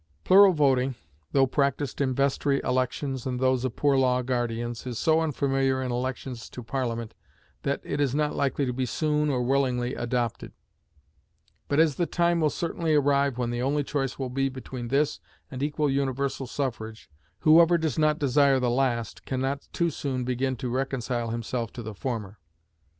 [0.23, 0.95] Plural voting,
[1.31, 5.91] though practiced in vestry elections and those of poor law guardians, is so unfamiliar in
[5.91, 7.13] elections to Parliament
[7.61, 10.53] that it is not likely to be soon or willingly adopted;
[11.67, 15.19] but as the time will certainly arrive when the only choice will be between this
[15.51, 17.07] and equal universal suffrage,
[17.41, 21.83] whoever does not desire the last can not too soon begin to reconcile himself to
[21.83, 22.39] the former.